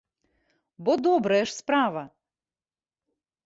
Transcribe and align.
Бо 0.87 0.91
добрая 1.09 1.43
ж 1.43 1.51
справа! 1.59 2.03